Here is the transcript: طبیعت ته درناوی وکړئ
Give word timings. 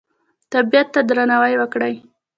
طبیعت 0.51 0.87
ته 0.93 0.99
درناوی 1.09 1.55
وکړئ 1.57 1.95